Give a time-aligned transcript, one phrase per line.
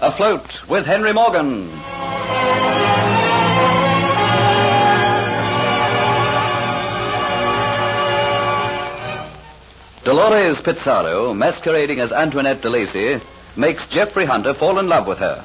[0.00, 1.70] Afloat with Henry Morgan.
[10.04, 13.20] Dolores Pizarro, masquerading as Antoinette de Lacy,
[13.54, 15.44] makes Jeffrey Hunter fall in love with her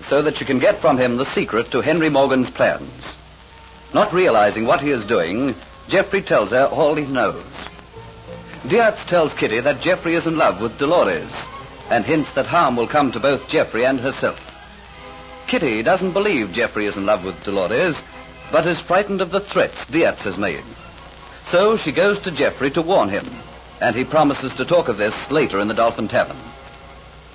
[0.00, 3.16] so that she can get from him the secret to Henry Morgan's plans.
[3.94, 5.54] Not realizing what he is doing,
[5.88, 7.44] Jeffrey tells her all he knows.
[8.66, 11.32] Diaz tells Kitty that Jeffrey is in love with Dolores
[11.90, 14.40] and hints that harm will come to both Jeffrey and herself.
[15.46, 18.02] Kitty doesn't believe Jeffrey is in love with Dolores,
[18.50, 20.64] but is frightened of the threats Diaz has made.
[21.50, 23.28] So she goes to Jeffrey to warn him,
[23.80, 26.38] and he promises to talk of this later in the Dolphin Tavern.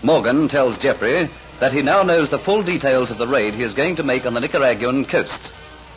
[0.02, 1.29] Morgan tells Jeffrey
[1.59, 4.26] that he now knows the full details of the raid he is going to make
[4.26, 5.52] on the Nicaraguan coast,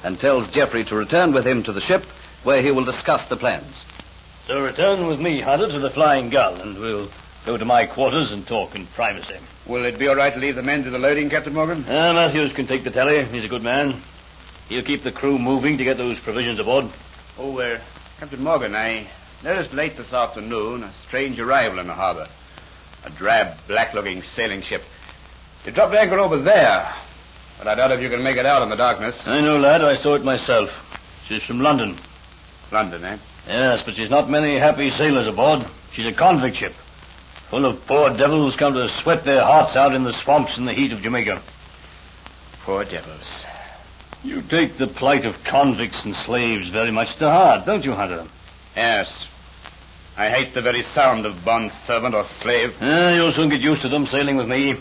[0.05, 2.05] and tells Jeffrey to return with him to the ship
[2.42, 3.84] where he will discuss the plans.
[4.46, 7.09] So return with me, Hunter, to the Flying Gull, and we'll
[7.46, 9.37] go to my quarters and talk in privacy.
[9.66, 11.84] Will it be all right to leave the men to the loading, Captain Morgan?
[11.84, 13.24] Uh, Matthews can take the tally.
[13.26, 14.02] He's a good man.
[14.68, 16.87] He'll keep the crew moving to get those provisions aboard.
[17.38, 17.79] Oh, uh,
[18.18, 19.06] Captain Morgan, I
[19.45, 22.29] noticed late this afternoon a strange arrival in the harbor.
[23.04, 24.82] A drab, black-looking sailing ship.
[25.65, 26.93] It dropped anchor over there,
[27.59, 29.27] but I doubt if you can make it out in the darkness.
[29.29, 29.82] I know, lad.
[29.82, 30.71] I saw it myself.
[31.27, 31.96] She's from London.
[32.73, 33.18] London, eh?
[33.46, 35.65] Yes, but she's not many happy sailors aboard.
[35.92, 36.74] She's a convict ship,
[37.51, 40.73] full of poor devils come to sweat their hearts out in the swamps in the
[40.73, 41.43] heat of Jamaica.
[42.65, 43.45] Poor devils.
[44.24, 48.24] You take the plight of convicts and slaves very much to heart, don't you, Hunter?
[48.74, 49.26] Yes.
[50.16, 52.80] I hate the very sound of bond servant or slave.
[52.80, 54.76] Uh, you'll soon get used to them sailing with me.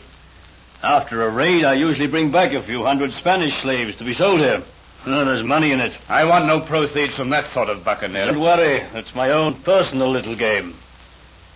[0.84, 4.40] After a raid, I usually bring back a few hundred Spanish slaves to be sold
[4.40, 4.62] here.
[5.04, 5.98] There's money in it.
[6.10, 8.28] I want no proceeds from that sort of buccaneer.
[8.28, 8.84] Don't worry.
[8.94, 10.76] It's my own personal little game.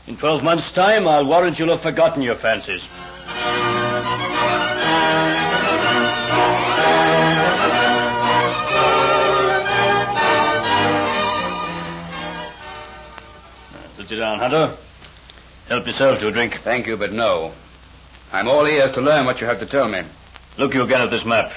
[0.08, 2.82] In twelve months' time, I'll warrant you'll have forgotten your fancies.
[13.98, 14.76] Sit you down, Hunter.
[15.68, 16.62] Help yourself to a drink.
[16.64, 17.54] Thank you, but no.
[18.32, 20.04] I'm all ears to learn what you have to tell me.
[20.58, 21.52] Look you again at this map.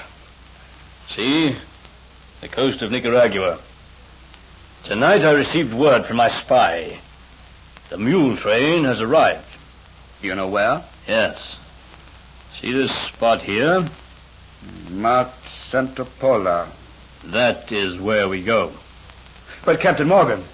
[1.15, 1.55] See?
[2.41, 3.59] The coast of Nicaragua.
[4.85, 6.99] Tonight I received word from my spy.
[7.89, 9.43] The mule train has arrived.
[10.21, 10.85] You know where?
[11.05, 11.57] Yes.
[12.61, 13.89] See this spot here?
[14.89, 15.29] Mount
[15.67, 16.69] Santa Paula.
[17.25, 18.71] That is where we go.
[19.65, 20.45] But, Captain Morgan,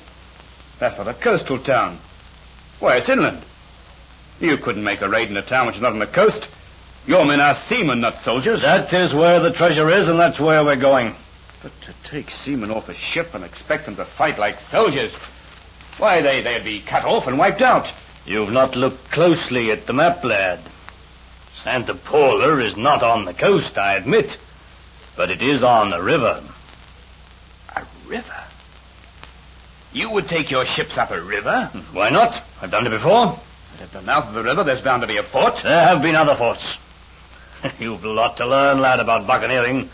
[0.79, 1.99] that's not a coastal town.
[2.79, 3.43] Why, it's inland.
[4.39, 6.47] You couldn't make a raid in a town which is not on the coast.
[7.05, 8.63] Your men are seamen, not soldiers.
[8.63, 11.15] That is where the treasure is, and that's where we're going.
[11.65, 15.15] But to take seamen off a ship and expect them to fight like soldiers,
[15.97, 17.91] why, they, they'd be cut off and wiped out.
[18.23, 20.59] You've not looked closely at the map, lad.
[21.55, 24.37] Santa Paula is not on the coast, I admit,
[25.15, 26.43] but it is on a river.
[27.75, 28.43] A river?
[29.91, 31.71] You would take your ships up a river?
[31.93, 32.43] Why not?
[32.61, 33.39] I've done it before.
[33.71, 35.63] And at the mouth of the river, there's bound to be a fort.
[35.63, 36.77] There have been other forts.
[37.79, 39.89] You've a lot to learn, lad, about buccaneering.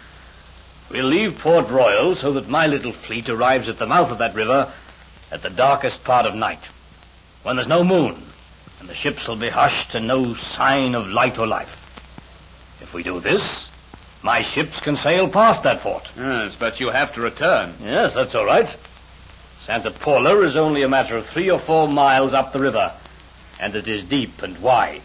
[0.91, 4.35] We'll leave Port Royal so that my little fleet arrives at the mouth of that
[4.35, 4.69] river
[5.31, 6.68] at the darkest part of night,
[7.44, 8.22] when there's no moon,
[8.81, 11.78] and the ships will be hushed and no sign of light or life.
[12.81, 13.69] If we do this,
[14.22, 16.09] my ships can sail past that fort.
[16.18, 17.73] Yes, but you have to return.
[17.81, 18.75] Yes, that's all right.
[19.62, 22.91] Santa Paula is only a matter of three or four miles up the river,
[23.62, 25.03] and it is deep and wide.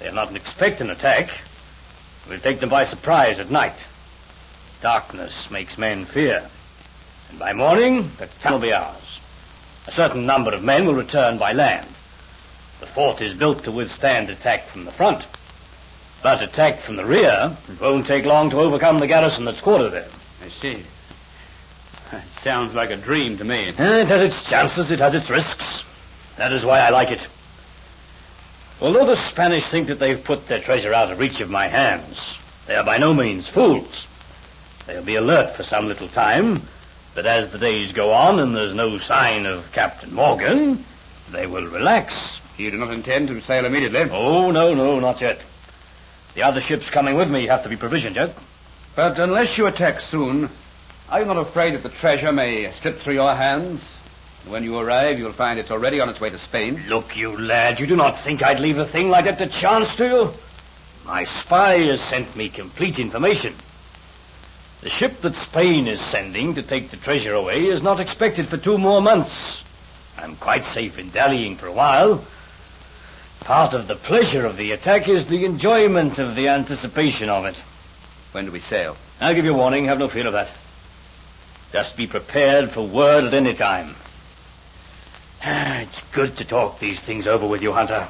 [0.00, 1.30] They'll not expect an attack.
[2.28, 3.86] We'll take them by surprise at night.
[4.86, 6.48] Darkness makes men fear.
[7.30, 9.18] And by morning, the town will be ours.
[9.88, 11.88] A certain number of men will return by land.
[12.78, 15.24] The fort is built to withstand attack from the front.
[16.22, 19.90] But attack from the rear, it won't take long to overcome the garrison that's quartered
[19.90, 20.06] there.
[20.44, 20.84] I see.
[22.12, 23.70] It sounds like a dream to me.
[23.76, 25.82] Eh, It has its chances, it has its risks.
[26.36, 27.26] That is why I like it.
[28.80, 32.36] Although the Spanish think that they've put their treasure out of reach of my hands,
[32.68, 34.06] they are by no means fools.
[34.86, 36.62] They'll be alert for some little time,
[37.14, 40.84] but as the days go on and there's no sign of Captain Morgan,
[41.32, 42.40] they will relax.
[42.56, 44.08] You do not intend to sail immediately.
[44.12, 45.40] Oh, no, no, not yet.
[46.34, 48.36] The other ships coming with me have to be provisioned yet.
[48.94, 50.48] But unless you attack soon,
[51.08, 53.96] are you not afraid that the treasure may slip through your hands?
[54.44, 56.84] And when you arrive, you'll find it's already on its way to Spain.
[56.88, 59.94] Look, you lad, you do not think I'd leave a thing like that to chance,
[59.96, 60.34] do you?
[61.04, 63.54] My spy has sent me complete information.
[64.86, 68.56] The ship that Spain is sending to take the treasure away is not expected for
[68.56, 69.64] two more months.
[70.16, 72.24] I'm quite safe in dallying for a while.
[73.40, 77.56] Part of the pleasure of the attack is the enjoyment of the anticipation of it.
[78.30, 78.96] When do we sail?
[79.20, 79.86] I'll give you warning.
[79.86, 80.54] Have no fear of that.
[81.72, 83.96] Just be prepared for word at any time.
[85.42, 88.06] Ah, It's good to talk these things over with you, Hunter.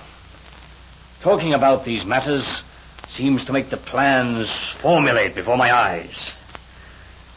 [1.22, 2.44] Talking about these matters
[3.08, 6.32] seems to make the plans formulate before my eyes.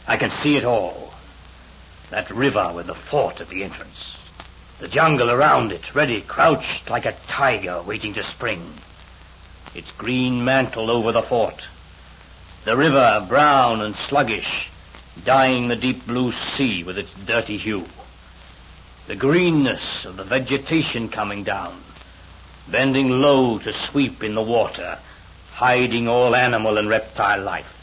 [0.06, 1.12] I can see it all.
[2.10, 4.16] That river with the fort at the entrance.
[4.78, 8.74] The jungle around it, ready, crouched like a tiger waiting to spring.
[9.74, 11.66] Its green mantle over the fort.
[12.64, 14.68] The river, brown and sluggish,
[15.24, 17.86] dyeing the deep blue sea with its dirty hue.
[19.06, 21.80] The greenness of the vegetation coming down,
[22.68, 24.98] bending low to sweep in the water,
[25.52, 27.79] hiding all animal and reptile life.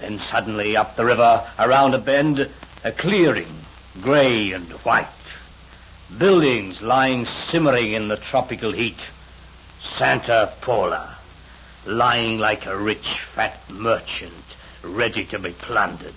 [0.00, 2.50] Then suddenly up the river, around a bend,
[2.82, 3.64] a clearing,
[4.00, 5.06] gray and white.
[6.18, 8.98] Buildings lying simmering in the tropical heat.
[9.80, 11.16] Santa Paula,
[11.86, 14.32] lying like a rich, fat merchant,
[14.82, 16.14] ready to be plundered.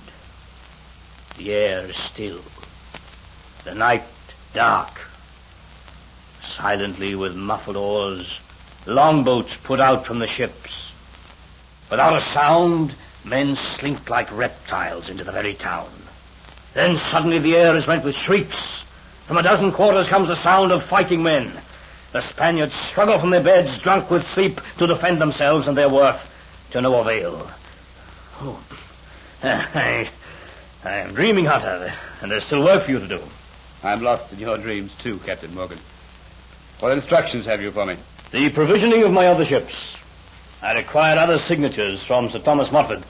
[1.37, 2.41] The air is still.
[3.63, 4.03] The night
[4.53, 5.01] dark.
[6.43, 8.39] Silently with muffled oars,
[8.85, 10.91] longboats put out from the ships.
[11.89, 15.89] Without a sound, men slink like reptiles into the very town.
[16.73, 18.83] Then suddenly the air is rent with shrieks.
[19.27, 21.51] From a dozen quarters comes the sound of fighting men.
[22.13, 26.21] The Spaniards struggle from their beds, drunk with sleep, to defend themselves and their worth,
[26.71, 27.51] to no avail.
[28.41, 28.59] Oh,
[29.43, 30.09] I,
[30.83, 33.21] I am dreaming, Hunter, and there's still work for you to do.
[33.83, 35.79] I'm lost in your dreams, too, Captain Morgan.
[36.79, 37.97] What instructions have you for me?
[38.31, 39.95] The provisioning of my other ships.
[40.61, 43.03] I require other signatures from Sir Thomas Motford.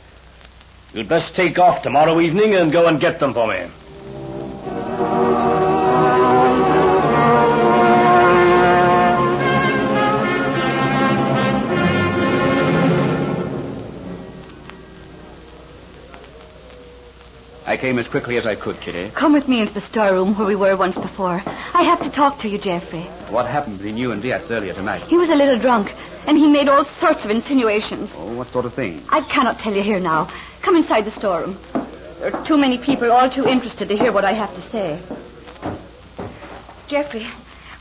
[0.94, 3.67] You'd best take off tomorrow evening and go and get them for me.
[17.67, 19.11] I came as quickly as I could, Kitty.
[19.13, 21.43] Come with me into the storeroom where we were once before.
[21.73, 23.01] I have to talk to you, Geoffrey.
[23.29, 25.03] What happened between you and Diaz earlier tonight?
[25.03, 25.93] He was a little drunk,
[26.27, 28.13] and he made all sorts of insinuations.
[28.15, 29.03] Oh, what sort of thing?
[29.09, 30.31] I cannot tell you here now.
[30.61, 31.57] Come inside the storeroom.
[32.19, 35.01] There are too many people all too interested to hear what I have to say.
[36.87, 37.27] Geoffrey,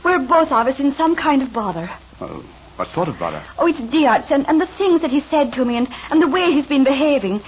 [0.03, 1.89] we're both of us in some kind of bother.
[2.19, 2.43] Oh,
[2.75, 3.41] what sort of bother?
[3.57, 6.27] Oh, it's Diaz and, and the things that he said to me and, and the
[6.27, 7.41] way he's been behaving.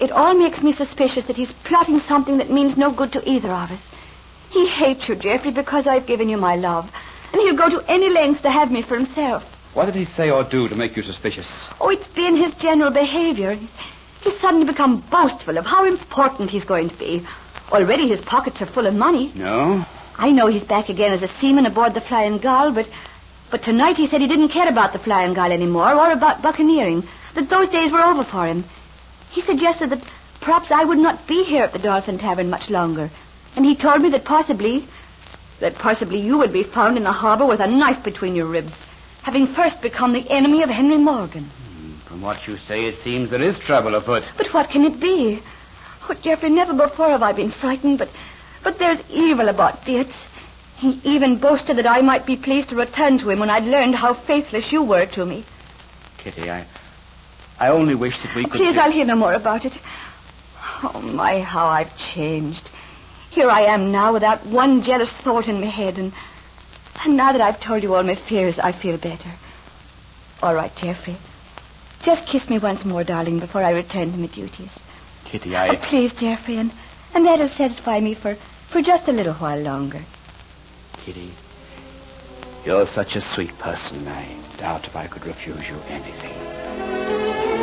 [0.00, 3.50] It all makes me suspicious that he's plotting something that means no good to either
[3.50, 3.90] of us.
[4.48, 6.90] He hates you, Geoffrey, because I've given you my love.
[7.32, 9.44] And he'll go to any lengths to have me for himself.
[9.74, 11.46] What did he say or do to make you suspicious?
[11.80, 13.54] Oh, it's been his general behavior.
[13.54, 13.70] He's,
[14.22, 17.24] he's suddenly become boastful of how important he's going to be.
[17.70, 19.30] Already his pockets are full of money.
[19.34, 19.84] No?
[20.16, 22.88] I know he's back again as a seaman aboard the Flying Gull, but
[23.50, 27.06] but tonight he said he didn't care about the Flying Gull anymore or about buccaneering.
[27.34, 28.64] That those days were over for him.
[29.30, 30.02] He suggested that
[30.40, 33.10] perhaps I would not be here at the Dolphin Tavern much longer.
[33.56, 34.86] And he told me that possibly
[35.60, 38.74] that possibly you would be found in the harbor with a knife between your ribs,
[39.22, 41.44] having first become the enemy of Henry Morgan.
[41.44, 44.24] Hmm, from what you say, it seems there is trouble afoot.
[44.38, 45.42] But what can it be?
[46.08, 48.10] Oh, Geoffrey, never before have I been frightened, but
[48.62, 50.08] but there's evil about Diaz.
[50.76, 53.94] He even boasted that I might be pleased to return to him when I'd learned
[53.94, 55.44] how faithless you were to me.
[56.18, 56.66] Kitty, I.
[57.60, 58.52] I only wish that we could.
[58.52, 59.78] Please, I'll hear no more about it.
[60.82, 62.70] Oh, my, how I've changed.
[63.30, 66.12] Here I am now without one jealous thought in my head, and,
[67.04, 69.30] and now that I've told you all my fears, I feel better.
[70.42, 71.16] All right, Geoffrey.
[72.02, 74.78] Just kiss me once more, darling, before I return to my duties.
[75.26, 75.68] Kitty, I...
[75.68, 76.72] Oh, please, Geoffrey, and,
[77.14, 78.36] and that'll satisfy me for,
[78.68, 80.00] for just a little while longer.
[81.04, 81.30] Kitty,
[82.64, 84.08] you're such a sweet person.
[84.08, 86.59] I doubt if I could refuse you anything.
[87.60, 87.62] I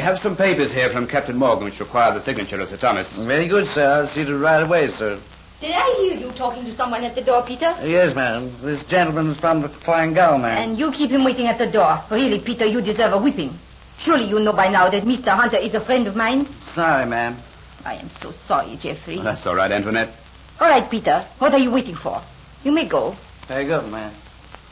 [0.00, 3.08] have some papers here from Captain Morgan which require the signature of Sir Thomas.
[3.12, 4.00] Very good, sir.
[4.00, 5.20] I'll see to it right away, sir.
[5.60, 7.76] Did I hear you talking to someone at the door, Peter?
[7.80, 8.52] Yes, madam.
[8.60, 10.70] This gentleman's from the Flying Gull, ma'am.
[10.70, 12.02] And you keep him waiting at the door.
[12.10, 13.56] Really, Peter, you deserve a whipping.
[13.98, 15.28] Surely you know by now that Mr.
[15.28, 16.48] Hunter is a friend of mine.
[16.64, 17.36] Sorry, ma'am.
[17.84, 19.20] I am so sorry, Geoffrey.
[19.20, 20.12] That's all right, Antoinette.
[20.58, 21.26] All right, Peter.
[21.38, 22.22] What are you waiting for?
[22.64, 23.14] You may go.
[23.46, 24.12] Very good, ma'am.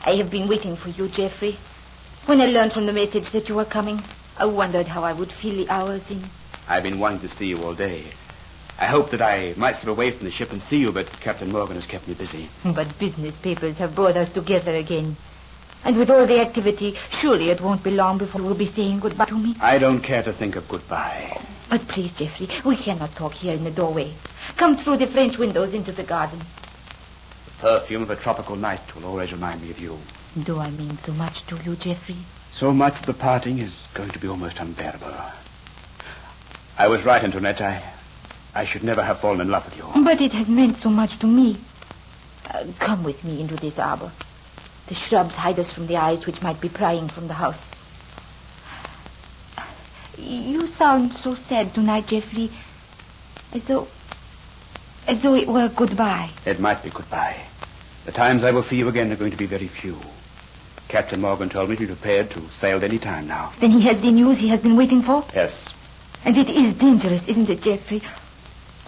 [0.03, 1.57] I have been waiting for you, Geoffrey.
[2.25, 4.01] When I learned from the message that you were coming,
[4.37, 6.23] I wondered how I would fill the hours in.
[6.67, 8.05] I've been wanting to see you all day.
[8.79, 11.51] I hoped that I might slip away from the ship and see you, but Captain
[11.51, 12.49] Morgan has kept me busy.
[12.63, 15.15] But business papers have brought us together again.
[15.83, 19.25] And with all the activity, surely it won't be long before you'll be saying goodbye
[19.25, 19.55] to me.
[19.61, 21.39] I don't care to think of goodbye.
[21.69, 24.13] But please, Jeffrey, we cannot talk here in the doorway.
[24.57, 26.39] Come through the French windows into the garden.
[26.39, 29.99] The perfume of a tropical night will always remind me of you.
[30.43, 32.17] Do I mean so much to you, Geoffrey?
[32.53, 35.13] So much the parting is going to be almost unbearable.
[36.77, 37.61] I was right, Antoinette.
[37.61, 37.83] I,
[38.53, 40.03] I should never have fallen in love with you.
[40.03, 41.57] But it has meant so much to me.
[42.49, 44.11] Uh, come with me into this arbor.
[44.87, 47.61] The shrubs hide us from the eyes which might be prying from the house.
[50.17, 52.51] You sound so sad tonight, Geoffrey,
[53.51, 53.87] As though.
[55.07, 56.29] As though it were goodbye.
[56.45, 57.37] It might be goodbye.
[58.05, 59.97] The times I will see you again are going to be very few.
[60.87, 63.51] Captain Morgan told me to be prepared to sail at any time now.
[63.59, 65.25] Then he has the news he has been waiting for?
[65.33, 65.67] Yes.
[66.23, 68.01] And it is dangerous, isn't it, Geoffrey?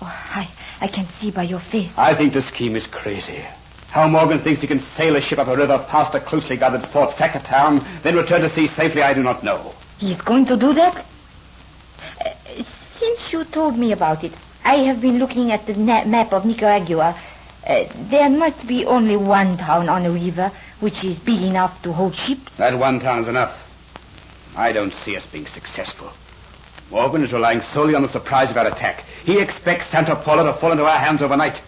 [0.01, 0.47] Oh, I,
[0.79, 1.91] I can see by your face.
[1.97, 3.43] I think the scheme is crazy.
[3.89, 6.85] How Morgan thinks he can sail a ship up a river past a closely guarded
[6.87, 9.73] fort, sack a town, then return to sea safely, I do not know.
[9.97, 11.05] He's going to do that?
[12.23, 12.63] Uh,
[12.97, 14.33] since you told me about it,
[14.67, 17.17] I have been looking at the na- map of Nicaragua.
[17.65, 21.93] Uh, there must be only one town on the river which is big enough to
[21.93, 22.57] hold ships.
[22.57, 23.55] That one town is enough.
[24.57, 26.11] I don't see us being successful.
[26.91, 29.05] Morgan is relying solely on the surprise of our attack.
[29.23, 31.61] He expects Santa Paula to fall into our hands overnight.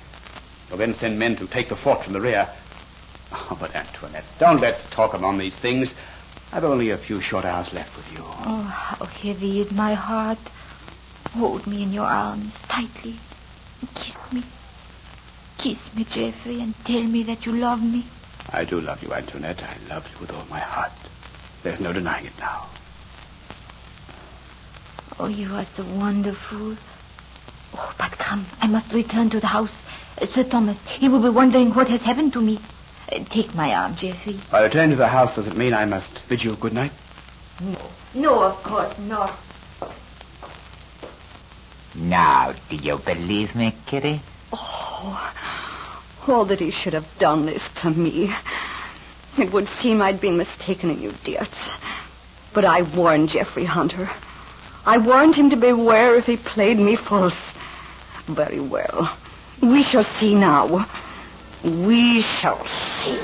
[0.68, 2.50] He'll then send men to take the fort from the rear.
[3.32, 5.96] Oh, but Antoinette, don't let's talk among these things.
[6.52, 8.20] I've only a few short hours left with you.
[8.26, 10.40] Oh, how heavy is my heart.
[11.34, 13.16] Hold me in your arms tightly
[13.82, 14.44] and kiss me.
[15.58, 18.06] Kiss me, Jeffrey, and tell me that you love me.
[18.52, 19.62] I do love you, Antoinette.
[19.64, 20.92] I love you with all my heart.
[21.64, 22.68] There's no denying it now.
[25.20, 26.76] Oh, you are so wonderful.
[27.76, 29.74] Oh, but come, I must return to the house.
[30.26, 32.60] Sir Thomas, he will be wondering what has happened to me.
[33.12, 34.40] Uh, take my arm, Jeffrey.
[34.50, 36.92] By returning to the house, does it mean I must bid you good night?
[37.60, 37.78] No.
[38.14, 39.38] No, of course not.
[42.00, 44.22] Now, do you believe me, Kitty?
[44.54, 45.34] Oh,
[46.28, 48.34] all that he should have done this to me.
[49.38, 51.50] It would seem I'd been mistaken in you, Diaz.
[52.54, 54.10] But I warned Jeffrey Hunter.
[54.86, 57.38] I warned him to beware if he played me false.
[58.28, 59.12] Very well.
[59.62, 60.88] We shall see now.
[61.64, 63.20] We shall see.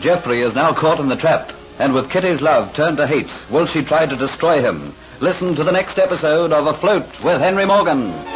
[0.00, 3.66] Geoffrey is now caught in the trap, and with Kitty's love turned to hate, will
[3.66, 4.94] she try to destroy him?
[5.20, 8.31] Listen to the next episode of Afloat with Henry Morgan.